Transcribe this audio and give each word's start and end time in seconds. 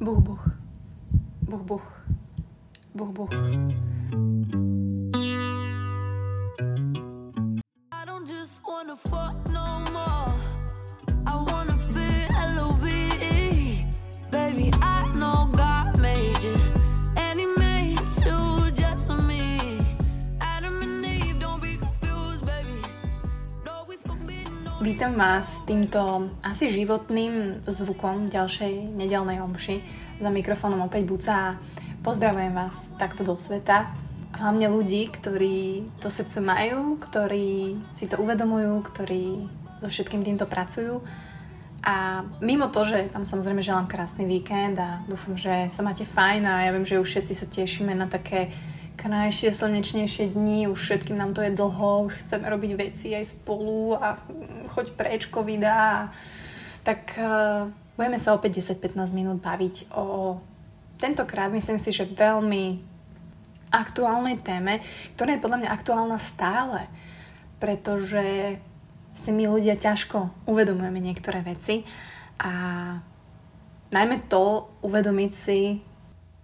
Бух-бух. 0.00 0.48
Бух-бух. 1.42 1.82
Бух-бух. 2.94 3.30
Vítam 24.80 25.12
vás 25.12 25.60
týmto 25.68 26.32
asi 26.40 26.72
životným 26.72 27.60
zvukom 27.68 28.32
ďalšej 28.32 28.96
nedelnej 28.96 29.44
omši 29.44 29.84
za 30.16 30.32
mikrofónom 30.32 30.88
opäť 30.88 31.04
Buca 31.04 31.32
a 31.36 31.56
pozdravujem 32.00 32.56
vás 32.56 32.88
takto 32.96 33.20
do 33.20 33.36
sveta. 33.36 33.92
Hlavne 34.32 34.72
ľudí, 34.72 35.12
ktorí 35.12 35.84
to 36.00 36.08
srdce 36.08 36.40
majú, 36.40 36.96
ktorí 36.96 37.76
si 37.92 38.08
to 38.08 38.24
uvedomujú, 38.24 38.80
ktorí 38.88 39.52
so 39.84 39.92
všetkým 39.92 40.24
týmto 40.24 40.48
pracujú. 40.48 41.04
A 41.84 42.24
mimo 42.40 42.72
to, 42.72 42.88
že 42.88 43.12
vám 43.12 43.28
samozrejme 43.28 43.60
želám 43.60 43.84
krásny 43.84 44.24
víkend 44.24 44.80
a 44.80 45.04
dúfam, 45.04 45.36
že 45.36 45.68
sa 45.68 45.84
máte 45.84 46.08
fajn 46.08 46.48
a 46.48 46.64
ja 46.64 46.72
viem, 46.72 46.88
že 46.88 46.96
už 46.96 47.04
všetci 47.04 47.34
sa 47.36 47.46
tešíme 47.52 47.92
na 47.92 48.08
také 48.08 48.48
krajšie, 49.00 49.48
slnečnejšie 49.48 50.36
dni, 50.36 50.68
už 50.68 50.76
všetkým 50.76 51.16
nám 51.16 51.32
to 51.32 51.40
je 51.40 51.56
dlho, 51.56 52.12
už 52.12 52.20
chceme 52.28 52.44
robiť 52.44 52.72
veci 52.76 53.16
aj 53.16 53.24
spolu 53.24 53.96
a 53.96 54.20
choď 54.68 54.92
preč 54.92 55.32
covida. 55.32 56.12
Tak 56.84 57.16
uh, 57.16 57.72
Budeme 58.00 58.16
sa 58.16 58.32
opäť 58.32 58.64
10-15 58.64 59.12
minút 59.12 59.44
baviť 59.44 59.92
o 59.92 60.40
tentokrát 60.96 61.52
myslím 61.52 61.76
si, 61.76 61.92
že 61.92 62.08
veľmi 62.08 62.80
aktuálnej 63.68 64.40
téme, 64.40 64.80
ktorá 65.12 65.36
je 65.36 65.44
podľa 65.44 65.60
mňa 65.60 65.68
aktuálna 65.68 66.16
stále, 66.16 66.88
pretože 67.60 68.56
si 69.12 69.30
my 69.36 69.52
ľudia 69.52 69.76
ťažko 69.76 70.48
uvedomujeme 70.48 70.96
niektoré 70.96 71.44
veci 71.44 71.84
a 72.40 72.52
najmä 73.92 74.32
to 74.32 74.72
uvedomiť 74.80 75.32
si, 75.36 75.84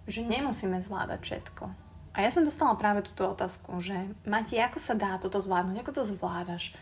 že 0.05 0.29
nemusíme 0.29 0.77
zvládať 0.77 1.19
všetko. 1.25 1.86
A 2.17 2.25
ja 2.25 2.33
som 2.33 2.41
dostala 2.41 2.73
práve 2.73 3.05
túto 3.05 3.29
otázku, 3.29 3.77
že 3.77 3.93
Mati, 4.25 4.57
ako 4.57 4.81
sa 4.81 4.97
dá 4.97 5.21
toto 5.21 5.37
zvládnuť, 5.37 5.85
ako 5.85 5.91
to 5.93 6.03
zvládaš? 6.17 6.73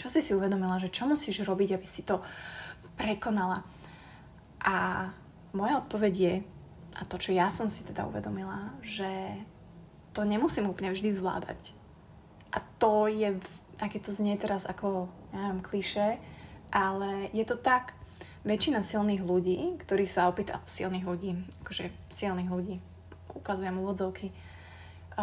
Čo 0.00 0.08
si 0.08 0.24
si 0.24 0.32
uvedomila, 0.32 0.80
že 0.80 0.88
čo 0.88 1.04
musíš 1.04 1.44
robiť, 1.44 1.76
aby 1.76 1.84
si 1.84 2.08
to 2.08 2.24
prekonala? 2.96 3.68
A 4.64 5.06
moja 5.52 5.84
odpoveď 5.84 6.14
je, 6.16 6.34
a 6.96 7.04
to, 7.04 7.20
čo 7.20 7.36
ja 7.36 7.52
som 7.52 7.68
si 7.68 7.84
teda 7.84 8.08
uvedomila, 8.08 8.72
že 8.80 9.36
to 10.16 10.24
nemusím 10.24 10.72
úplne 10.72 10.88
vždy 10.96 11.12
zvládať. 11.12 11.76
A 12.56 12.64
to 12.80 13.12
je, 13.12 13.36
aké 13.76 14.00
to 14.00 14.08
znie 14.08 14.40
teraz 14.40 14.64
ako, 14.64 15.12
ja 15.36 15.52
neviem, 15.52 15.60
kliše, 15.60 16.16
ale 16.72 17.28
je 17.36 17.44
to 17.44 17.60
tak. 17.60 17.92
Väčšina 18.48 18.80
silných 18.80 19.20
ľudí, 19.20 19.76
ktorých 19.84 20.08
sa 20.08 20.32
opýta, 20.32 20.64
silných 20.64 21.04
ľudí, 21.04 21.36
akože 21.60 21.92
silných 22.08 22.48
ľudí, 22.48 22.80
ukazujem 23.36 23.76
úvodzovky, 23.76 24.32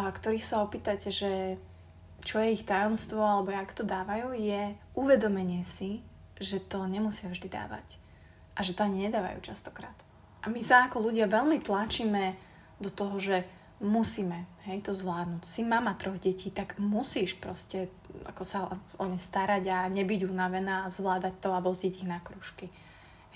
ktorých 0.04 0.44
sa 0.44 0.60
opýtate, 0.60 1.08
že 1.08 1.56
čo 2.26 2.42
je 2.42 2.52
ich 2.52 2.66
tajomstvo 2.66 3.22
alebo 3.22 3.54
jak 3.54 3.72
to 3.72 3.86
dávajú, 3.86 4.36
je 4.36 4.76
uvedomenie 4.98 5.62
si, 5.62 6.04
že 6.36 6.60
to 6.60 6.84
nemusia 6.84 7.32
vždy 7.32 7.48
dávať 7.48 7.86
a 8.56 8.60
že 8.60 8.76
to 8.76 8.84
ani 8.84 9.08
nedávajú 9.08 9.40
častokrát. 9.40 9.94
A 10.44 10.52
my 10.52 10.60
sa 10.60 10.86
ako 10.86 11.10
ľudia 11.10 11.30
veľmi 11.30 11.62
tlačíme 11.62 12.36
do 12.82 12.92
toho, 12.92 13.16
že 13.16 13.36
musíme 13.80 14.48
hej, 14.68 14.80
to 14.84 14.92
zvládnuť. 14.96 15.42
Si 15.44 15.60
mama 15.64 15.92
troch 15.96 16.16
detí, 16.16 16.48
tak 16.48 16.80
musíš 16.80 17.36
proste 17.36 17.92
ako 18.24 18.42
sa 18.46 18.72
o 18.96 19.04
ne 19.04 19.20
starať 19.20 19.62
a 19.68 19.78
nebyť 19.92 20.24
unavená 20.24 20.88
a 20.88 20.92
zvládať 20.92 21.36
to 21.36 21.52
a 21.52 21.60
voziť 21.60 21.92
ich 22.00 22.08
na 22.08 22.22
kružky. 22.24 22.72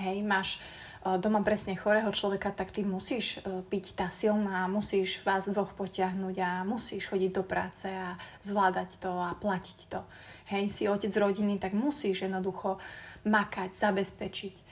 Hej, 0.00 0.24
máš 0.24 0.48
e, 0.56 1.20
doma 1.20 1.44
presne 1.44 1.76
chorého 1.76 2.08
človeka, 2.08 2.56
tak 2.56 2.72
ty 2.72 2.80
musíš 2.80 3.44
e, 3.44 3.60
byť 3.60 3.86
tá 3.92 4.08
silná, 4.08 4.64
musíš 4.64 5.20
vás 5.20 5.44
dvoch 5.52 5.76
potiahnuť 5.76 6.36
a 6.40 6.50
musíš 6.64 7.12
chodiť 7.12 7.30
do 7.36 7.44
práce 7.44 7.92
a 7.92 8.16
zvládať 8.40 8.96
to 8.96 9.12
a 9.12 9.36
platiť 9.36 9.78
to. 9.92 10.00
Hej, 10.48 10.72
si 10.72 10.88
otec 10.88 11.12
rodiny, 11.12 11.60
tak 11.60 11.76
musíš 11.76 12.24
jednoducho 12.24 12.80
makať, 13.28 13.76
zabezpečiť 13.76 14.70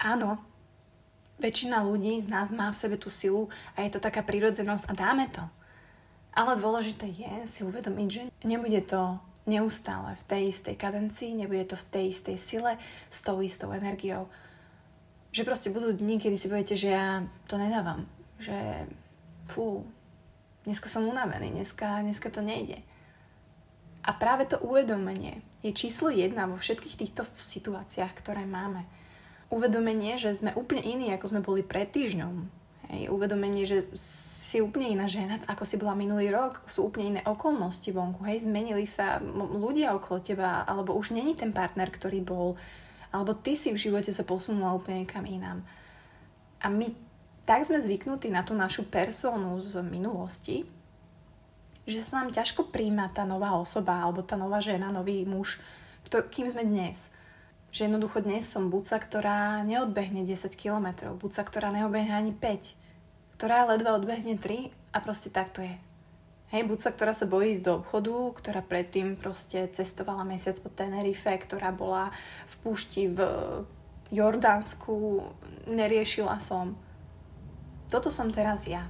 áno, 0.00 0.40
väčšina 1.38 1.84
ľudí 1.84 2.16
z 2.20 2.28
nás 2.32 2.48
má 2.50 2.72
v 2.72 2.80
sebe 2.80 2.96
tú 2.96 3.12
silu 3.12 3.52
a 3.76 3.84
je 3.84 3.92
to 3.92 4.00
taká 4.00 4.24
prírodzenosť 4.24 4.88
a 4.88 4.92
dáme 4.96 5.28
to. 5.28 5.44
Ale 6.32 6.56
dôležité 6.56 7.10
je 7.10 7.32
si 7.44 7.60
uvedomiť, 7.66 8.08
že 8.08 8.22
nebude 8.46 8.80
to 8.86 9.20
neustále 9.48 10.16
v 10.20 10.26
tej 10.28 10.42
istej 10.52 10.74
kadencii, 10.76 11.36
nebude 11.36 11.64
to 11.64 11.76
v 11.76 11.88
tej 11.88 12.04
istej 12.12 12.36
sile, 12.36 12.72
s 13.08 13.24
tou 13.24 13.40
istou 13.40 13.72
energiou. 13.72 14.28
Že 15.30 15.46
proste 15.46 15.68
budú 15.70 15.94
dni, 15.94 16.18
kedy 16.18 16.36
si 16.36 16.50
poviete, 16.50 16.74
že 16.76 16.90
ja 16.92 17.24
to 17.46 17.56
nedávam. 17.56 18.04
Že 18.42 18.88
fú, 19.48 19.86
dneska 20.66 20.90
som 20.90 21.06
unavený, 21.06 21.54
dneska, 21.54 22.02
dneska 22.02 22.28
to 22.28 22.42
nejde. 22.42 22.82
A 24.00 24.16
práve 24.16 24.48
to 24.48 24.56
uvedomenie 24.64 25.44
je 25.60 25.76
číslo 25.76 26.08
jedna 26.08 26.48
vo 26.48 26.56
všetkých 26.56 26.96
týchto 26.96 27.22
situáciách, 27.36 28.16
ktoré 28.16 28.48
máme 28.48 28.88
uvedomenie, 29.52 30.16
že 30.16 30.32
sme 30.32 30.56
úplne 30.56 30.80
iní, 30.80 31.12
ako 31.12 31.26
sme 31.26 31.40
boli 31.44 31.60
pred 31.60 31.90
týždňom. 31.90 32.59
Hej, 32.90 33.06
uvedomenie, 33.06 33.62
že 33.62 33.86
si 33.94 34.58
úplne 34.58 34.90
iná 34.90 35.06
žena, 35.06 35.38
ako 35.46 35.62
si 35.62 35.78
bola 35.78 35.94
minulý 35.94 36.34
rok, 36.34 36.66
sú 36.66 36.90
úplne 36.90 37.14
iné 37.14 37.22
okolnosti 37.22 37.86
vonku, 37.86 38.26
hej, 38.26 38.50
zmenili 38.50 38.82
sa 38.82 39.22
ľudia 39.54 39.94
okolo 39.94 40.18
teba, 40.18 40.66
alebo 40.66 40.98
už 40.98 41.14
není 41.14 41.38
ten 41.38 41.54
partner, 41.54 41.86
ktorý 41.86 42.18
bol, 42.18 42.58
alebo 43.14 43.30
ty 43.38 43.54
si 43.54 43.70
v 43.70 43.78
živote 43.78 44.10
sa 44.10 44.26
posunula 44.26 44.74
úplne 44.74 45.06
kam 45.06 45.22
inám. 45.22 45.62
A 46.58 46.66
my 46.66 46.90
tak 47.46 47.62
sme 47.62 47.78
zvyknutí 47.78 48.26
na 48.26 48.42
tú 48.42 48.58
našu 48.58 48.82
personu 48.90 49.54
z 49.62 49.86
minulosti, 49.86 50.66
že 51.86 52.02
sa 52.02 52.26
nám 52.26 52.34
ťažko 52.34 52.74
príjma 52.74 53.06
tá 53.14 53.22
nová 53.22 53.54
osoba, 53.54 54.02
alebo 54.02 54.26
tá 54.26 54.34
nová 54.34 54.58
žena, 54.58 54.90
nový 54.90 55.22
muž, 55.22 55.62
kým 56.10 56.50
sme 56.50 56.66
dnes 56.66 57.14
že 57.70 57.86
jednoducho 57.86 58.26
dnes 58.26 58.50
som 58.50 58.66
buca, 58.66 58.98
ktorá 58.98 59.62
neodbehne 59.62 60.26
10 60.26 60.58
km, 60.58 61.14
buca, 61.14 61.40
ktorá 61.46 61.70
neodbehne 61.70 62.10
ani 62.10 62.34
5, 62.34 62.74
ktorá 63.40 63.64
ledva 63.64 63.96
odbehne 63.96 64.36
3 64.36 64.68
a 64.92 65.00
proste 65.00 65.32
takto 65.32 65.64
je. 65.64 65.72
Hej, 66.52 66.68
buca, 66.68 66.92
ktorá 66.92 67.16
sa 67.16 67.24
bojí 67.24 67.56
ísť 67.56 67.64
do 67.64 67.72
obchodu, 67.80 68.12
ktorá 68.36 68.60
predtým 68.60 69.16
proste 69.16 69.64
cestovala 69.72 70.28
mesiac 70.28 70.60
po 70.60 70.68
Tenerife, 70.68 71.32
ktorá 71.32 71.72
bola 71.72 72.12
v 72.44 72.54
púšti 72.60 73.08
v 73.08 73.24
Jordánsku, 74.12 75.24
neriešila 75.72 76.36
som. 76.36 76.76
Toto 77.88 78.12
som 78.12 78.28
teraz 78.28 78.68
ja. 78.68 78.84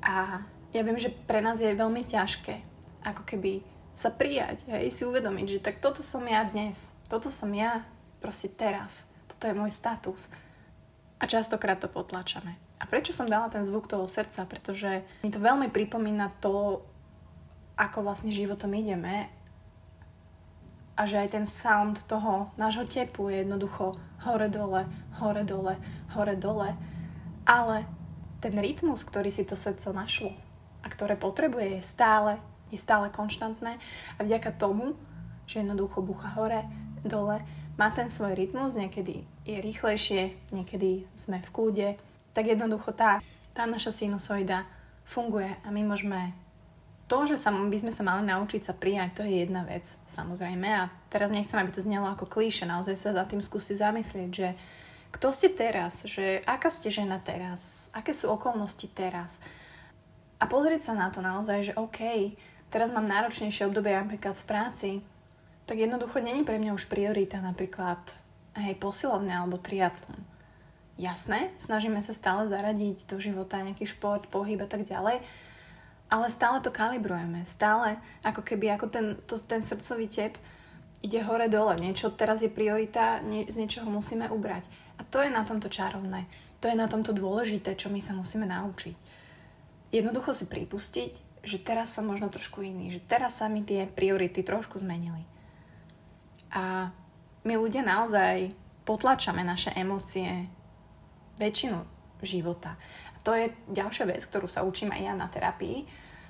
A 0.00 0.40
ja 0.72 0.80
viem, 0.80 0.96
že 0.96 1.12
pre 1.12 1.44
nás 1.44 1.60
je 1.60 1.68
veľmi 1.68 2.00
ťažké 2.00 2.64
ako 3.04 3.22
keby 3.28 3.60
sa 3.92 4.14
prijať, 4.14 4.64
hej, 4.70 4.94
si 4.94 5.02
uvedomiť, 5.02 5.46
že 5.58 5.64
tak 5.64 5.82
toto 5.82 6.00
som 6.00 6.22
ja 6.24 6.46
dnes 6.46 6.96
toto 7.08 7.32
som 7.32 7.48
ja 7.56 7.88
proste 8.20 8.52
teraz. 8.52 9.08
Toto 9.26 9.48
je 9.48 9.56
môj 9.56 9.72
status. 9.72 10.28
A 11.18 11.24
častokrát 11.24 11.80
to 11.80 11.88
potlačame. 11.88 12.67
A 12.78 12.86
prečo 12.86 13.10
som 13.10 13.26
dala 13.26 13.50
ten 13.50 13.66
zvuk 13.66 13.90
toho 13.90 14.06
srdca? 14.06 14.46
Pretože 14.46 15.02
mi 15.26 15.30
to 15.34 15.42
veľmi 15.42 15.68
pripomína 15.70 16.30
to, 16.38 16.82
ako 17.74 18.06
vlastne 18.06 18.34
životom 18.34 18.74
ideme 18.74 19.30
a 20.98 21.06
že 21.06 21.14
aj 21.14 21.28
ten 21.30 21.46
sound 21.46 22.02
toho 22.10 22.50
nášho 22.58 22.82
tepu 22.82 23.30
je 23.30 23.46
jednoducho 23.46 23.94
hore-dole, 24.26 24.82
hore-dole, 25.22 25.78
hore-dole. 26.10 26.74
Ale 27.46 27.86
ten 28.42 28.58
rytmus, 28.58 29.06
ktorý 29.06 29.30
si 29.30 29.46
to 29.46 29.54
srdce 29.54 29.94
našlo 29.94 30.34
a 30.82 30.86
ktoré 30.90 31.14
potrebuje, 31.14 31.78
je 31.78 31.82
stále, 31.86 32.42
je 32.74 32.78
stále 32.82 33.14
konštantné 33.14 33.78
a 34.18 34.20
vďaka 34.26 34.58
tomu, 34.58 34.98
že 35.46 35.62
jednoducho 35.62 36.02
bucha 36.02 36.34
hore, 36.34 36.66
dole, 37.06 37.46
má 37.78 37.94
ten 37.94 38.10
svoj 38.10 38.34
rytmus, 38.34 38.74
niekedy 38.74 39.22
je 39.46 39.58
rýchlejšie, 39.62 40.34
niekedy 40.50 41.06
sme 41.14 41.38
v 41.38 41.48
kľude, 41.54 41.88
tak 42.38 42.46
jednoducho 42.46 42.94
tá, 42.94 43.18
tá 43.50 43.66
naša 43.66 43.90
sinusoida 43.90 44.62
funguje 45.02 45.50
a 45.66 45.74
my 45.74 45.82
môžeme 45.82 46.30
to, 47.10 47.26
že 47.26 47.34
sa, 47.34 47.50
by 47.50 47.74
sme 47.74 47.90
sa 47.90 48.06
mali 48.06 48.22
naučiť 48.30 48.62
sa 48.62 48.78
prijať, 48.78 49.18
to 49.18 49.22
je 49.26 49.42
jedna 49.42 49.66
vec, 49.66 49.82
samozrejme. 50.06 50.68
A 50.70 50.86
teraz 51.10 51.34
nechcem, 51.34 51.58
aby 51.58 51.74
to 51.74 51.82
znelo 51.82 52.06
ako 52.06 52.30
klíše, 52.30 52.62
naozaj 52.62 52.94
sa 52.94 53.10
za 53.10 53.26
tým 53.26 53.42
skúsi 53.42 53.74
zamyslieť, 53.74 54.30
že 54.30 54.48
kto 55.10 55.34
ste 55.34 55.50
teraz, 55.50 56.06
že 56.06 56.44
aká 56.46 56.70
ste 56.70 56.94
žena 56.94 57.18
teraz, 57.18 57.90
aké 57.90 58.14
sú 58.14 58.30
okolnosti 58.30 58.86
teraz. 58.94 59.42
A 60.38 60.46
pozrieť 60.46 60.92
sa 60.92 60.94
na 60.94 61.10
to 61.10 61.18
naozaj, 61.18 61.72
že 61.72 61.76
OK, 61.80 62.38
teraz 62.70 62.94
mám 62.94 63.10
náročnejšie 63.10 63.66
obdobie 63.66 63.98
napríklad 63.98 64.38
v 64.38 64.46
práci, 64.46 64.90
tak 65.66 65.82
jednoducho 65.82 66.22
není 66.22 66.46
pre 66.46 66.62
mňa 66.62 66.70
už 66.70 66.86
priorita 66.86 67.42
napríklad 67.42 67.98
hej, 68.62 68.78
posilovne 68.78 69.34
alebo 69.34 69.58
triatlon. 69.58 70.37
Jasné, 70.98 71.54
snažíme 71.54 72.02
sa 72.02 72.10
stále 72.10 72.50
zaradiť 72.50 73.06
do 73.06 73.22
života 73.22 73.62
nejaký 73.62 73.86
šport, 73.86 74.26
pohyb 74.26 74.58
a 74.58 74.66
tak 74.66 74.82
ďalej, 74.82 75.22
ale 76.10 76.26
stále 76.26 76.58
to 76.58 76.74
kalibrujeme. 76.74 77.46
Stále 77.46 78.02
ako 78.26 78.42
keby 78.42 78.74
ako 78.74 78.86
ten, 78.90 79.06
to, 79.30 79.38
ten 79.38 79.62
srdcový 79.62 80.10
tep 80.10 80.34
ide 80.98 81.22
hore-dole. 81.22 81.78
Niečo 81.78 82.10
teraz 82.10 82.42
je 82.42 82.50
priorita, 82.50 83.22
nie, 83.22 83.46
z 83.46 83.62
niečoho 83.62 83.86
musíme 83.86 84.26
ubrať. 84.26 84.66
A 84.98 85.06
to 85.06 85.22
je 85.22 85.30
na 85.30 85.46
tomto 85.46 85.70
čarovné. 85.70 86.26
To 86.58 86.66
je 86.66 86.74
na 86.74 86.90
tomto 86.90 87.14
dôležité, 87.14 87.78
čo 87.78 87.86
my 87.86 88.02
sa 88.02 88.18
musíme 88.18 88.50
naučiť. 88.50 88.98
Jednoducho 89.94 90.34
si 90.34 90.50
pripustiť, 90.50 91.46
že 91.46 91.62
teraz 91.62 91.94
som 91.94 92.10
možno 92.10 92.26
trošku 92.26 92.66
iný, 92.66 92.90
že 92.90 93.00
teraz 93.06 93.38
sa 93.38 93.46
mi 93.46 93.62
tie 93.62 93.86
priority 93.86 94.42
trošku 94.42 94.82
zmenili. 94.82 95.22
A 96.50 96.90
my 97.46 97.54
ľudia 97.54 97.86
naozaj 97.86 98.50
potlačame 98.82 99.46
naše 99.46 99.70
emócie 99.78 100.50
väčšinu 101.38 101.78
života. 102.22 102.74
To 103.22 103.34
je 103.34 103.50
ďalšia 103.70 104.10
vec, 104.10 104.22
ktorú 104.26 104.46
sa 104.50 104.66
učím 104.66 104.94
aj 104.94 105.02
ja 105.02 105.14
na 105.14 105.26
terapii, 105.30 105.86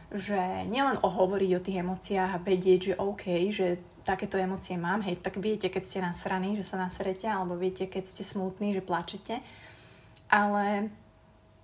že 0.08 0.64
nielen 0.68 1.00
ohovoriť 1.04 1.50
o 1.52 1.64
tých 1.64 1.80
emóciách 1.84 2.30
a 2.36 2.42
vedieť, 2.42 2.80
že 2.92 3.00
OK, 3.00 3.24
že 3.52 3.76
takéto 4.08 4.40
emócie 4.40 4.80
mám, 4.80 5.04
hej, 5.04 5.20
tak 5.20 5.36
viete, 5.36 5.68
keď 5.68 5.82
ste 5.84 5.98
nasraní, 6.00 6.56
že 6.56 6.64
sa 6.64 6.80
nasrete, 6.80 7.28
alebo 7.28 7.60
viete, 7.60 7.84
keď 7.84 8.08
ste 8.08 8.24
smutní, 8.24 8.72
že 8.72 8.80
plačete, 8.80 9.44
ale 10.32 10.88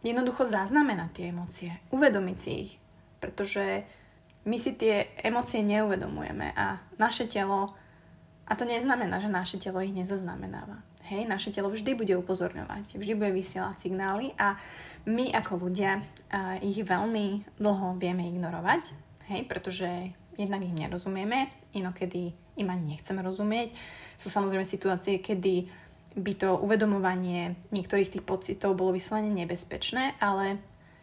jednoducho 0.05 0.45
zaznamenať 0.45 1.11
tie 1.17 1.27
emócie, 1.33 1.73
uvedomiť 1.89 2.37
si 2.37 2.51
ich, 2.69 2.73
pretože 3.25 3.89
my 4.45 4.61
si 4.61 4.77
tie 4.77 5.09
emócie 5.25 5.65
neuvedomujeme 5.65 6.53
a 6.53 6.85
naše 7.01 7.25
telo, 7.25 7.73
a 8.45 8.53
to 8.53 8.69
neznamená, 8.69 9.25
že 9.25 9.33
naše 9.33 9.57
telo 9.57 9.81
ich 9.81 9.97
nezaznamenáva. 9.97 10.85
Hej, 11.05 11.29
naše 11.29 11.53
telo 11.53 11.69
vždy 11.69 11.93
bude 11.93 12.15
upozorňovať, 12.17 12.97
vždy 12.97 13.13
bude 13.13 13.37
vysielať 13.37 13.77
signály 13.77 14.33
a 14.41 14.57
my 15.05 15.37
ako 15.37 15.69
ľudia 15.69 16.01
uh, 16.01 16.57
ich 16.65 16.81
veľmi 16.81 17.61
dlho 17.61 18.01
vieme 18.01 18.25
ignorovať, 18.25 18.97
hej, 19.29 19.45
pretože 19.45 19.85
jednak 20.41 20.65
ich 20.65 20.73
nerozumieme, 20.73 21.53
inokedy 21.77 22.33
im 22.57 22.69
ani 22.73 22.97
nechceme 22.97 23.21
rozumieť. 23.21 23.77
Sú 24.17 24.33
samozrejme 24.33 24.65
situácie, 24.65 25.21
kedy 25.21 25.69
by 26.15 26.33
to 26.39 26.57
uvedomovanie 26.57 27.59
niektorých 27.75 28.09
tých 28.09 28.25
pocitov 28.25 28.79
bolo 28.79 28.95
vyslovene 28.95 29.35
nebezpečné, 29.35 30.17
ale 30.23 30.57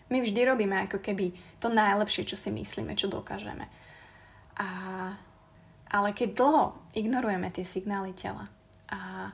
my 0.08 0.18
vždy 0.24 0.42
robíme 0.48 0.76
ako 0.88 1.04
keby 1.04 1.36
to 1.60 1.68
najlepšie, 1.68 2.26
čo 2.26 2.40
si 2.40 2.50
myslíme, 2.52 2.96
čo 2.96 3.12
dokážeme. 3.12 3.68
A, 4.56 4.68
ale 5.92 6.10
keď 6.16 6.30
dlho 6.36 6.64
ignorujeme 6.96 7.52
tie 7.52 7.68
signály 7.68 8.16
tela 8.16 8.48
a 8.88 9.32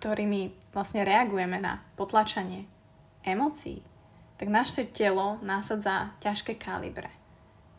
ktorými 0.00 0.72
vlastne 0.72 1.04
reagujeme 1.04 1.60
na 1.60 1.84
potlačanie 2.00 2.64
emócií, 3.20 3.84
tak 4.40 4.48
naše 4.48 4.88
telo 4.88 5.36
násadzá 5.44 6.16
ťažké 6.24 6.56
kalibre. 6.56 7.12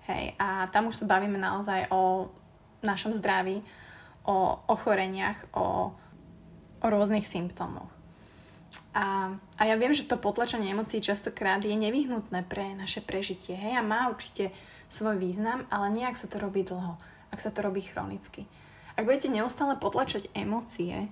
Hej, 0.06 0.38
a 0.38 0.70
tam 0.70 0.94
už 0.94 1.02
sa 1.02 1.10
bavíme 1.10 1.42
naozaj 1.42 1.90
o 1.90 2.30
našom 2.86 3.18
zdraví, 3.18 3.66
o 4.22 4.62
ochoreniach, 4.70 5.42
o, 5.58 5.90
o 6.78 6.86
rôznych 6.86 7.26
symptómoch. 7.26 7.90
A, 8.94 9.34
a 9.58 9.62
ja 9.66 9.74
viem, 9.80 9.96
že 9.96 10.06
to 10.06 10.22
potlačenie 10.22 10.70
emócií 10.70 11.02
častokrát 11.02 11.64
je 11.66 11.74
nevyhnutné 11.74 12.46
pre 12.46 12.78
naše 12.78 13.02
prežitie. 13.02 13.58
Hej, 13.58 13.82
a 13.82 13.84
má 13.84 14.14
určite 14.14 14.54
svoj 14.94 15.18
význam, 15.18 15.66
ale 15.74 15.90
nejak 15.90 16.14
sa 16.14 16.30
to 16.30 16.38
robí 16.38 16.62
dlho, 16.62 17.02
ak 17.34 17.40
sa 17.42 17.50
to 17.50 17.66
robí 17.66 17.82
chronicky. 17.82 18.46
Ak 18.94 19.08
budete 19.08 19.32
neustále 19.32 19.80
potlačať 19.80 20.30
emócie, 20.36 21.10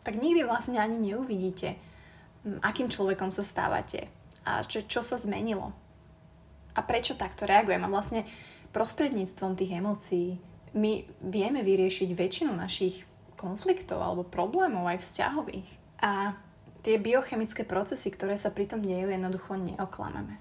tak 0.00 0.16
nikdy 0.16 0.44
vlastne 0.44 0.80
ani 0.80 0.96
neuvidíte, 1.12 1.76
akým 2.64 2.88
človekom 2.88 3.32
sa 3.32 3.44
stávate 3.44 4.08
a 4.44 4.64
čo, 4.64 4.84
čo 4.84 5.04
sa 5.04 5.20
zmenilo. 5.20 5.72
A 6.72 6.80
prečo 6.80 7.18
takto 7.18 7.44
reagujem. 7.44 7.82
A 7.84 7.92
vlastne 7.92 8.24
prostredníctvom 8.72 9.58
tých 9.58 9.76
emócií 9.76 10.28
my 10.72 11.04
vieme 11.20 11.60
vyriešiť 11.60 12.08
väčšinu 12.14 12.52
našich 12.54 13.04
konfliktov 13.34 14.00
alebo 14.00 14.22
problémov 14.24 14.86
aj 14.86 15.02
vzťahových. 15.02 15.68
A 16.00 16.38
tie 16.80 16.96
biochemické 16.96 17.66
procesy, 17.66 18.08
ktoré 18.08 18.40
sa 18.40 18.48
pri 18.54 18.70
tom 18.70 18.80
dejú, 18.80 19.10
jednoducho 19.10 19.58
neoklameme. 19.58 20.40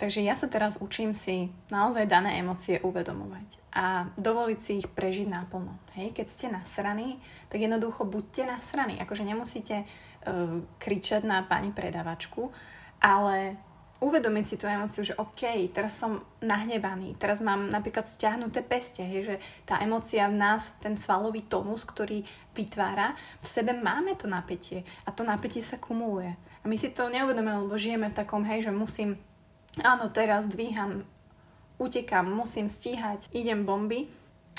Takže 0.00 0.24
ja 0.24 0.32
sa 0.32 0.48
teraz 0.48 0.80
učím 0.80 1.12
si 1.12 1.52
naozaj 1.68 2.08
dané 2.08 2.40
emócie 2.40 2.80
uvedomovať 2.80 3.60
a 3.68 4.08
dovoliť 4.16 4.58
si 4.58 4.72
ich 4.80 4.88
prežiť 4.88 5.28
naplno. 5.28 5.76
Hej, 5.92 6.16
keď 6.16 6.26
ste 6.32 6.46
nasraní, 6.48 7.20
tak 7.52 7.60
jednoducho 7.60 8.08
buďte 8.08 8.48
nasraní. 8.48 8.96
Akože 8.96 9.28
nemusíte 9.28 9.84
uh, 9.84 10.64
kričať 10.80 11.28
na 11.28 11.44
pani 11.44 11.68
predavačku, 11.68 12.48
ale 13.04 13.60
uvedomiť 14.00 14.44
si 14.48 14.56
tú 14.56 14.64
emóciu, 14.64 15.04
že 15.04 15.12
OK, 15.20 15.68
teraz 15.76 16.00
som 16.00 16.24
nahnevaný, 16.40 17.20
teraz 17.20 17.44
mám 17.44 17.68
napríklad 17.68 18.08
stiahnuté 18.08 18.64
peste, 18.64 19.04
hej, 19.04 19.20
že 19.28 19.36
tá 19.68 19.76
emócia 19.84 20.24
v 20.32 20.40
nás, 20.40 20.72
ten 20.80 20.96
svalový 20.96 21.44
tonus, 21.44 21.84
ktorý 21.84 22.24
vytvára, 22.56 23.12
v 23.44 23.46
sebe 23.46 23.76
máme 23.76 24.16
to 24.16 24.24
napätie 24.24 24.88
a 25.04 25.12
to 25.12 25.20
napätie 25.20 25.60
sa 25.60 25.76
kumuluje. 25.76 26.32
A 26.32 26.64
my 26.64 26.76
si 26.80 26.88
to 26.96 27.12
neuvedomujeme, 27.12 27.68
lebo 27.68 27.76
žijeme 27.76 28.08
v 28.08 28.18
takom, 28.24 28.40
hej, 28.48 28.64
že 28.64 28.72
musím 28.72 29.20
áno, 29.78 30.10
teraz 30.10 30.50
dvíham, 30.50 31.06
utekam, 31.78 32.26
musím 32.26 32.66
stíhať, 32.66 33.30
idem 33.30 33.62
bomby. 33.62 34.10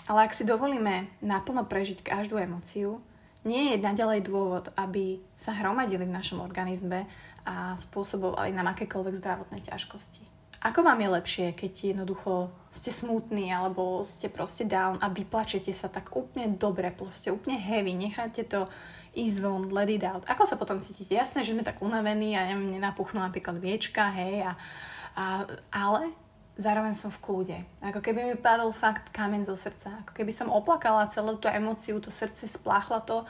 Ale 0.10 0.26
ak 0.26 0.34
si 0.34 0.48
dovolíme 0.48 1.12
naplno 1.22 1.68
prežiť 1.68 2.02
každú 2.02 2.40
emociu, 2.42 3.04
nie 3.46 3.74
je 3.74 3.82
naďalej 3.82 4.26
dôvod, 4.26 4.70
aby 4.78 5.22
sa 5.38 5.54
hromadili 5.54 6.06
v 6.06 6.16
našom 6.16 6.42
organizme 6.42 7.10
a 7.46 7.74
spôsobovali 7.74 8.54
nám 8.54 8.74
akékoľvek 8.74 9.18
zdravotné 9.18 9.66
ťažkosti. 9.66 10.26
Ako 10.62 10.86
vám 10.86 11.02
je 11.02 11.10
lepšie, 11.10 11.48
keď 11.58 11.74
jednoducho 11.98 12.54
ste 12.70 12.94
smutní 12.94 13.50
alebo 13.50 14.06
ste 14.06 14.30
proste 14.30 14.70
down 14.70 15.02
a 15.02 15.10
vyplačete 15.10 15.74
sa 15.74 15.90
tak 15.90 16.14
úplne 16.14 16.54
dobre, 16.54 16.94
proste 16.94 17.34
úplne 17.34 17.58
heavy, 17.58 17.98
necháte 17.98 18.46
to 18.46 18.70
ísť 19.18 19.38
von, 19.42 19.74
let 19.74 19.90
it 19.90 20.06
out. 20.06 20.22
Ako 20.30 20.46
sa 20.46 20.62
potom 20.62 20.78
cítite? 20.78 21.18
Jasné, 21.18 21.42
že 21.42 21.58
sme 21.58 21.66
tak 21.66 21.82
unavení 21.82 22.38
a 22.38 22.46
neviem, 22.46 22.78
nenapuchnú 22.78 23.26
napríklad 23.26 23.58
viečka, 23.58 24.14
hej, 24.14 24.46
a 24.46 24.52
a, 25.16 25.46
ale 25.72 26.12
zároveň 26.60 26.94
som 26.94 27.10
v 27.10 27.22
kľude. 27.24 27.58
Ako 27.82 28.00
keby 28.04 28.22
mi 28.22 28.36
padol 28.38 28.76
fakt 28.76 29.10
kamen 29.10 29.48
zo 29.48 29.56
srdca. 29.58 30.04
Ako 30.06 30.12
keby 30.14 30.30
som 30.30 30.54
oplakala 30.54 31.10
celú 31.10 31.40
tú 31.40 31.50
emóciu, 31.50 31.98
to 31.98 32.14
srdce 32.14 32.46
spláchla 32.48 33.02
to 33.04 33.26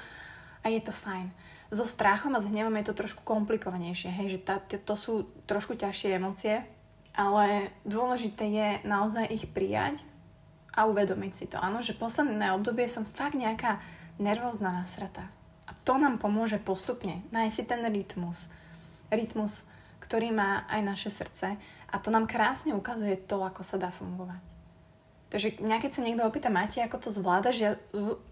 a 0.62 0.68
je 0.70 0.82
to 0.82 0.94
fajn. 0.94 1.32
So 1.72 1.88
strachom 1.88 2.36
a 2.36 2.44
s 2.44 2.52
hnevom 2.52 2.76
je 2.82 2.92
to 2.92 3.00
trošku 3.00 3.24
komplikovanejšie, 3.24 4.12
hej, 4.12 4.28
že 4.36 4.40
tá, 4.44 4.60
to 4.60 4.96
sú 5.00 5.32
trošku 5.48 5.80
ťažšie 5.80 6.20
emócie, 6.20 6.68
ale 7.16 7.72
dôležité 7.88 8.44
je 8.52 8.68
naozaj 8.84 9.32
ich 9.32 9.48
prijať 9.56 10.04
a 10.76 10.84
uvedomiť 10.88 11.32
si 11.32 11.46
to. 11.48 11.56
Áno, 11.60 11.80
že 11.80 11.96
posledné 11.96 12.52
obdobie 12.52 12.92
som 12.92 13.08
fakt 13.08 13.40
nejaká 13.40 13.80
nervózna 14.20 14.76
nasrata. 14.76 15.32
A 15.64 15.72
to 15.88 15.96
nám 15.96 16.20
pomôže 16.20 16.60
postupne 16.60 17.24
nájsť 17.32 17.56
si 17.56 17.64
ten 17.64 17.82
rytmus. 17.88 18.52
Rytmus 19.08 19.64
ktorý 20.02 20.34
má 20.34 20.66
aj 20.68 20.82
naše 20.82 21.10
srdce 21.14 21.56
a 21.88 21.96
to 22.02 22.10
nám 22.10 22.26
krásne 22.26 22.74
ukazuje 22.74 23.16
to, 23.16 23.40
ako 23.46 23.62
sa 23.62 23.78
dá 23.78 23.94
fungovať. 23.94 24.42
Takže 25.32 25.64
mňa 25.64 25.78
keď 25.80 25.92
sa 25.96 26.04
niekto 26.04 26.28
opýta, 26.28 26.52
máte, 26.52 26.84
ako 26.84 27.08
to 27.08 27.10
zvládaš, 27.14 27.56
ja 27.56 27.72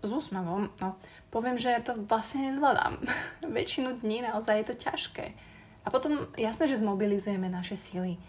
s, 0.03 0.11
úsmevom, 0.11 0.67
no, 0.67 0.89
poviem, 1.31 1.55
že 1.55 1.71
to 1.79 1.95
vlastne 2.03 2.51
nezvládam. 2.51 2.99
Väčšinu 3.47 4.03
dní 4.03 4.19
naozaj 4.19 4.55
je 4.59 4.67
to 4.67 4.75
ťažké. 4.75 5.25
A 5.85 5.87
potom 5.87 6.27
jasné, 6.35 6.67
že 6.67 6.83
zmobilizujeme 6.83 7.47
naše 7.47 7.79
síly. 7.79 8.19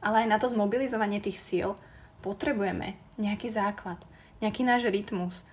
Ale 0.00 0.24
aj 0.24 0.28
na 0.32 0.40
to 0.40 0.48
zmobilizovanie 0.48 1.20
tých 1.20 1.36
síl 1.36 1.76
potrebujeme 2.24 2.96
nejaký 3.20 3.52
základ, 3.52 4.00
nejaký 4.40 4.64
náš 4.64 4.88
rytmus, 4.88 5.44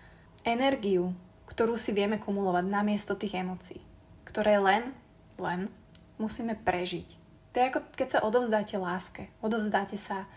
energiu, 0.47 1.11
ktorú 1.51 1.75
si 1.75 1.91
vieme 1.91 2.15
kumulovať 2.15 2.71
namiesto 2.71 3.19
tých 3.19 3.43
emócií, 3.43 3.83
ktoré 4.23 4.55
len, 4.63 4.95
len 5.35 5.67
musíme 6.15 6.55
prežiť. 6.55 7.20
To 7.51 7.55
je 7.59 7.67
ako 7.67 7.79
keď 7.95 8.07
sa 8.07 8.19
odovzdáte 8.23 8.75
láske. 8.79 9.27
Odovzdáte 9.43 9.99
sa 9.99 10.27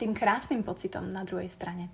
tým 0.00 0.16
krásnym 0.16 0.64
pocitom 0.64 1.12
na 1.12 1.22
druhej 1.22 1.48
strane. 1.52 1.92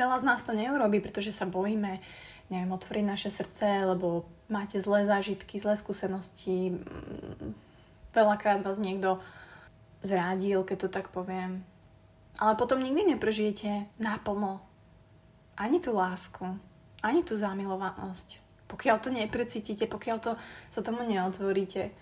Veľa 0.00 0.24
z 0.24 0.24
nás 0.24 0.40
to 0.42 0.56
neurobi, 0.56 1.04
pretože 1.04 1.36
sa 1.36 1.44
bojíme, 1.44 2.00
neviem, 2.48 2.72
otvoriť 2.72 3.04
naše 3.04 3.28
srdce, 3.28 3.84
lebo 3.84 4.24
máte 4.48 4.80
zlé 4.80 5.04
zážitky, 5.04 5.60
zlé 5.60 5.76
skúsenosti. 5.76 6.80
Veľakrát 8.16 8.64
vás 8.64 8.80
niekto 8.80 9.20
zrádil, 10.00 10.64
keď 10.64 10.76
to 10.76 10.88
tak 10.88 11.12
poviem. 11.12 11.62
Ale 12.40 12.56
potom 12.56 12.80
nikdy 12.80 13.12
neprežijete 13.12 13.92
naplno 14.00 14.64
ani 15.60 15.78
tú 15.78 15.92
lásku, 15.92 16.48
ani 17.04 17.20
tú 17.20 17.36
zamilovanosť. 17.36 18.40
Pokiaľ 18.72 18.96
to 19.04 19.12
neprecítite, 19.12 19.84
pokiaľ 19.84 20.16
to, 20.18 20.32
sa 20.72 20.80
tomu 20.80 21.04
neotvoríte, 21.04 21.92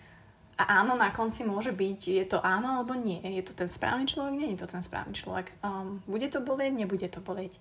a 0.60 0.84
áno, 0.84 0.92
na 0.92 1.08
konci 1.08 1.40
môže 1.48 1.72
byť, 1.72 2.00
je 2.20 2.24
to 2.28 2.36
áno 2.44 2.84
alebo 2.84 2.92
nie. 2.92 3.16
Je 3.24 3.40
to 3.40 3.56
ten 3.56 3.64
správny 3.64 4.04
človek, 4.04 4.36
nie 4.36 4.52
je 4.52 4.60
to 4.60 4.68
ten 4.68 4.84
správny 4.84 5.16
človek. 5.16 5.56
Um, 5.64 6.04
bude 6.04 6.28
to 6.28 6.44
bolieť, 6.44 6.76
nebude 6.76 7.08
to 7.08 7.24
bolieť. 7.24 7.56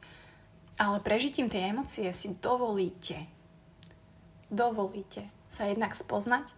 Ale 0.76 1.00
prežitím 1.00 1.48
tej 1.48 1.72
emócie 1.72 2.12
si 2.12 2.36
dovolíte, 2.36 3.24
dovolíte 4.52 5.32
sa 5.48 5.72
jednak 5.72 5.96
spoznať 5.96 6.52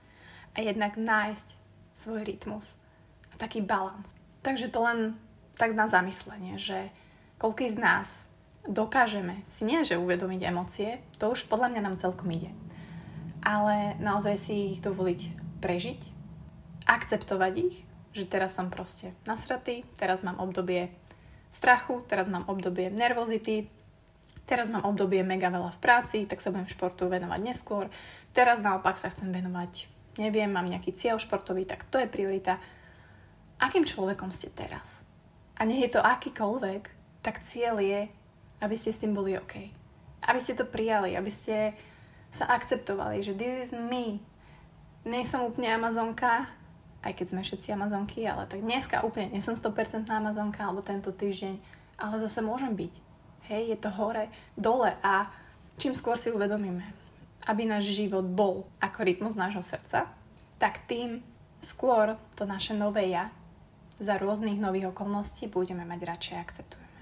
a 0.58 0.66
jednak 0.66 0.98
nájsť 0.98 1.48
svoj 1.94 2.26
rytmus 2.26 2.82
a 3.30 3.38
taký 3.38 3.62
balans. 3.62 4.10
Takže 4.42 4.74
to 4.74 4.82
len 4.82 5.14
tak 5.62 5.78
na 5.78 5.86
zamyslenie, 5.86 6.58
že 6.58 6.90
koľký 7.38 7.70
z 7.70 7.78
nás 7.78 8.08
dokážeme 8.66 9.46
si 9.46 9.62
nie, 9.66 9.86
že 9.86 10.02
uvedomiť 10.02 10.42
emócie, 10.42 10.90
to 11.22 11.30
už 11.30 11.46
podľa 11.46 11.78
mňa 11.78 11.82
nám 11.86 12.02
celkom 12.02 12.34
ide. 12.34 12.50
Ale 13.46 13.94
naozaj 14.02 14.38
si 14.42 14.74
ich 14.74 14.82
dovoliť 14.82 15.22
prežiť, 15.62 16.21
akceptovať 16.92 17.54
ich, 17.56 17.76
že 18.12 18.28
teraz 18.28 18.60
som 18.60 18.68
proste 18.68 19.16
nasratý, 19.24 19.88
teraz 19.96 20.28
mám 20.28 20.44
obdobie 20.44 20.92
strachu, 21.48 22.04
teraz 22.12 22.28
mám 22.28 22.44
obdobie 22.52 22.92
nervozity, 22.92 23.72
teraz 24.44 24.68
mám 24.68 24.84
obdobie 24.84 25.24
mega 25.24 25.48
veľa 25.48 25.72
v 25.72 25.80
práci, 25.80 26.18
tak 26.28 26.44
sa 26.44 26.52
budem 26.52 26.68
športu 26.68 27.08
venovať 27.08 27.40
neskôr, 27.40 27.88
teraz 28.36 28.60
naopak 28.60 29.00
sa 29.00 29.08
chcem 29.08 29.32
venovať, 29.32 29.88
neviem, 30.20 30.52
mám 30.52 30.68
nejaký 30.68 30.92
cieľ 30.92 31.16
športový, 31.24 31.64
tak 31.64 31.88
to 31.88 32.04
je 32.04 32.12
priorita. 32.12 32.60
Akým 33.64 33.88
človekom 33.88 34.36
ste 34.36 34.52
teraz? 34.52 35.08
A 35.56 35.64
nech 35.64 35.80
je 35.80 35.96
to 35.96 36.04
akýkoľvek, 36.04 36.84
tak 37.24 37.46
cieľ 37.48 37.80
je, 37.80 38.10
aby 38.60 38.76
ste 38.76 38.92
s 38.92 39.00
tým 39.00 39.16
boli 39.16 39.38
OK. 39.40 39.72
Aby 40.28 40.40
ste 40.42 40.58
to 40.58 40.68
prijali, 40.68 41.16
aby 41.16 41.32
ste 41.32 41.72
sa 42.34 42.50
akceptovali, 42.52 43.24
že 43.24 43.38
this 43.38 43.70
is 43.70 43.72
me. 43.72 44.20
Nie 45.06 45.26
som 45.26 45.46
úplne 45.46 45.70
Amazonka, 45.72 46.50
aj 47.02 47.14
keď 47.18 47.28
sme 47.34 47.42
všetci 47.42 47.74
Amazonky, 47.74 48.26
ale 48.30 48.46
tak 48.46 48.62
dneska 48.62 49.02
úplne 49.02 49.34
nie 49.34 49.42
som 49.42 49.58
100% 49.58 50.06
Amazonka, 50.10 50.62
alebo 50.62 50.86
tento 50.86 51.10
týždeň, 51.10 51.58
ale 51.98 52.16
zase 52.22 52.46
môžem 52.46 52.74
byť. 52.78 52.94
Hej, 53.50 53.74
je 53.74 53.78
to 53.82 53.90
hore, 53.90 54.30
dole 54.54 54.94
a 55.02 55.28
čím 55.82 55.98
skôr 55.98 56.16
si 56.16 56.30
uvedomíme, 56.30 56.86
aby 57.50 57.66
náš 57.66 57.90
život 57.90 58.24
bol 58.24 58.70
ako 58.78 59.02
rytmus 59.02 59.34
nášho 59.34 59.66
srdca, 59.66 60.08
tak 60.62 60.86
tým 60.86 61.26
skôr 61.58 62.18
to 62.38 62.46
naše 62.46 62.78
nové 62.78 63.10
ja 63.10 63.34
za 64.02 64.18
rôznych 64.18 64.58
nových 64.58 64.94
okolností 64.94 65.50
budeme 65.50 65.86
mať 65.86 66.00
radšej 66.06 66.38
akceptujeme. 66.38 67.02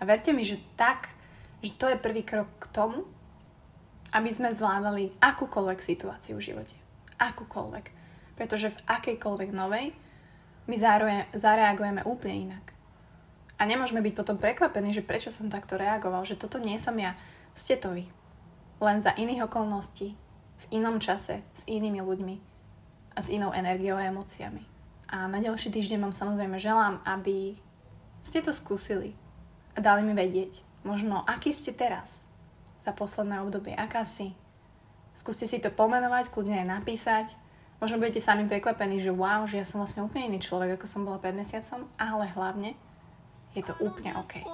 A 0.00 0.02
verte 0.08 0.32
mi, 0.32 0.44
že 0.48 0.60
tak, 0.76 1.12
že 1.60 1.76
to 1.76 1.88
je 1.88 2.00
prvý 2.00 2.24
krok 2.24 2.48
k 2.56 2.72
tomu, 2.72 3.04
aby 4.16 4.28
sme 4.32 4.52
zvládali 4.52 5.12
akúkoľvek 5.20 5.78
situáciu 5.80 6.40
v 6.40 6.44
živote. 6.52 6.76
Akúkoľvek. 7.20 7.99
Pretože 8.40 8.72
v 8.72 8.84
akejkoľvek 8.88 9.50
novej 9.52 9.92
my 10.64 10.76
zareagujeme 11.36 12.00
úplne 12.08 12.48
inak. 12.48 12.72
A 13.60 13.68
nemôžeme 13.68 14.00
byť 14.00 14.16
potom 14.16 14.40
prekvapení, 14.40 14.96
že 14.96 15.04
prečo 15.04 15.28
som 15.28 15.52
takto 15.52 15.76
reagoval, 15.76 16.24
že 16.24 16.40
toto 16.40 16.56
nie 16.56 16.80
som 16.80 16.96
ja. 16.96 17.12
Ste 17.52 17.76
to 17.76 17.92
vy. 17.92 18.08
Len 18.80 18.96
za 19.04 19.12
iných 19.12 19.44
okolností, 19.44 20.16
v 20.60 20.64
inom 20.72 20.96
čase, 20.96 21.44
s 21.52 21.68
inými 21.68 22.00
ľuďmi 22.00 22.36
a 23.12 23.18
s 23.20 23.28
inou 23.28 23.52
energiou 23.52 24.00
a 24.00 24.08
emóciami. 24.08 24.64
A 25.12 25.28
na 25.28 25.44
ďalší 25.44 25.68
týždeň 25.68 26.00
vám 26.00 26.16
samozrejme 26.16 26.56
želám, 26.56 27.04
aby 27.04 27.60
ste 28.24 28.40
to 28.40 28.56
skúsili, 28.56 29.12
a 29.76 29.84
dali 29.84 30.00
mi 30.00 30.16
vedieť, 30.16 30.64
možno 30.86 31.20
aký 31.28 31.52
ste 31.52 31.76
teraz 31.76 32.24
za 32.80 32.96
posledné 32.96 33.44
obdobie, 33.44 33.76
aká 33.76 34.08
si. 34.08 34.32
Skúste 35.12 35.44
si 35.44 35.60
to 35.60 35.68
pomenovať, 35.68 36.32
kľudne 36.32 36.64
aj 36.64 36.80
napísať. 36.80 37.26
Možno 37.80 37.96
budete 37.96 38.20
sami 38.20 38.44
prekvapení, 38.44 39.00
že 39.00 39.08
wow, 39.08 39.48
že 39.48 39.56
ja 39.56 39.64
som 39.64 39.80
vlastne 39.80 40.04
úplne 40.04 40.28
iný 40.28 40.38
človek, 40.44 40.76
ako 40.76 40.86
som 40.86 41.08
bola 41.08 41.16
pred 41.16 41.32
mesiacom, 41.32 41.88
ale 41.96 42.28
hlavne 42.36 42.76
je 43.56 43.64
to 43.64 43.72
úplne 43.80 44.12
OK. 44.20 44.44